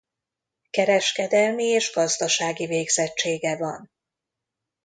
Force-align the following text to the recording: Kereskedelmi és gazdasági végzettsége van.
Kereskedelmi 0.69 1.63
és 1.63 1.91
gazdasági 1.93 2.65
végzettsége 2.65 3.57
van. 3.57 3.91